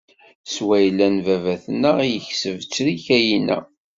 [0.53, 3.59] S wayla n baba-tneɣ i yekseb ttrika inna.